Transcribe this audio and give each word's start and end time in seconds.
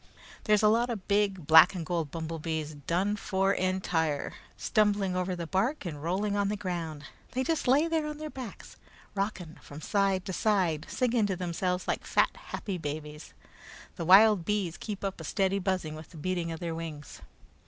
There's 0.45 0.63
a 0.63 0.67
lot 0.67 0.89
of 0.89 1.07
big 1.07 1.45
black 1.45 1.75
and 1.75 1.85
gold 1.85 2.09
bumblebees, 2.09 2.73
done 2.87 3.15
for 3.15 3.53
entire, 3.53 4.33
stumbling 4.57 5.15
over 5.15 5.35
the 5.35 5.45
bark 5.45 5.85
and 5.85 6.01
rolling 6.01 6.35
on 6.35 6.47
the 6.49 6.57
ground. 6.57 7.03
They 7.33 7.43
just 7.43 7.67
lay 7.67 7.87
there 7.87 8.07
on 8.07 8.17
their 8.17 8.31
backs, 8.31 8.77
rocking 9.13 9.59
from 9.61 9.79
side 9.79 10.25
to 10.25 10.33
side, 10.33 10.87
singing 10.89 11.27
to 11.27 11.35
themselves 11.35 11.87
like 11.87 12.03
fat, 12.07 12.35
happy 12.35 12.79
babies. 12.79 13.35
The 13.95 14.03
wild 14.05 14.43
bees 14.43 14.75
keep 14.75 15.03
up 15.03 15.21
a 15.21 15.23
steady 15.23 15.59
buzzing 15.59 15.93
with 15.93 16.09
the 16.09 16.17
beating 16.17 16.51
of 16.51 16.59
their 16.59 16.73
wings. 16.73 17.21